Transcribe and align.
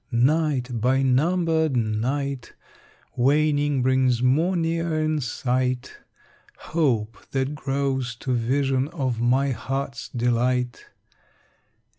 Night 0.09 0.81
by 0.81 1.03
numbered 1.03 1.77
night, 1.77 2.53
Waning, 3.15 3.83
brings 3.83 4.23
more 4.23 4.55
near 4.57 4.99
in 4.99 5.21
sight 5.21 5.99
Hope 6.57 7.19
that 7.29 7.53
grows 7.53 8.15
to 8.15 8.33
vision 8.33 8.87
of 8.87 9.21
my 9.21 9.51
heart's 9.51 10.09
delight. 10.09 10.87